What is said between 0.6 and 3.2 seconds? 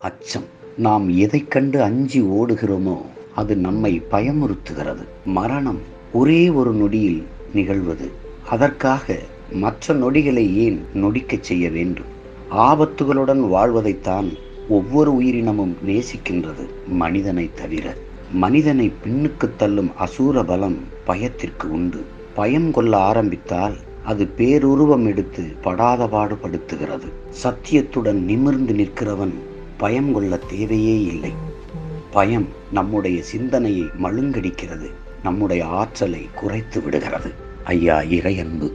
நாம் எதைக் கண்டு அஞ்சி ஓடுகிறோமோ